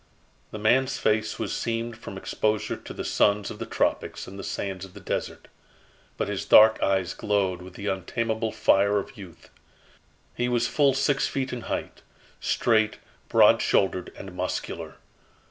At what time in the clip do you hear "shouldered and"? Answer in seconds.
13.61-14.33